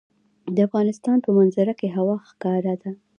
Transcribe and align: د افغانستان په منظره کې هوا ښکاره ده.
د 0.55 0.57
افغانستان 0.67 1.17
په 1.25 1.29
منظره 1.37 1.73
کې 1.79 1.87
هوا 1.97 2.15
ښکاره 2.29 2.73
ده. 2.81 2.91